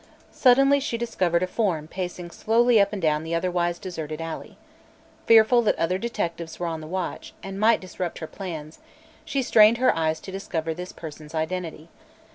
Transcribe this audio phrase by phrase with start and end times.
[0.31, 4.57] Suddenly she discovered a form pacing slowly up and down the otherwise deserted alley.
[5.27, 8.79] Fearful that other detectives were on the watch, and might disrupt her plans,
[9.25, 11.87] she strained her eyes to discover this person's identity.